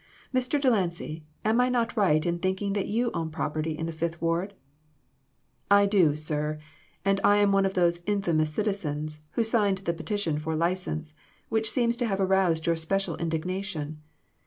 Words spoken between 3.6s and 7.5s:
in the Fifth Ward?" "I do, sir; and I